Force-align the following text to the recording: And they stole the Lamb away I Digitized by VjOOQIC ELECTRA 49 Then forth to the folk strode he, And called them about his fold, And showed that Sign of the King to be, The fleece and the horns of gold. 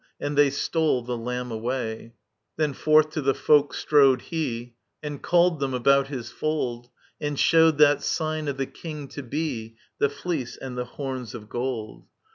And 0.19 0.35
they 0.35 0.49
stole 0.49 1.03
the 1.03 1.15
Lamb 1.15 1.51
away 1.51 1.75
I 1.77 1.81
Digitized 1.83 1.93
by 1.93 2.07
VjOOQIC 2.07 2.07
ELECTRA 2.17 2.55
49 2.57 2.57
Then 2.57 2.73
forth 2.73 3.09
to 3.11 3.21
the 3.21 3.33
folk 3.35 3.73
strode 3.75 4.21
he, 4.23 4.73
And 5.03 5.21
called 5.21 5.59
them 5.59 5.73
about 5.75 6.07
his 6.07 6.31
fold, 6.31 6.89
And 7.21 7.37
showed 7.39 7.77
that 7.77 8.01
Sign 8.01 8.47
of 8.47 8.57
the 8.57 8.65
King 8.65 9.07
to 9.09 9.21
be, 9.21 9.75
The 9.99 10.09
fleece 10.09 10.57
and 10.57 10.75
the 10.75 10.85
horns 10.85 11.35
of 11.35 11.49
gold. 11.49 12.07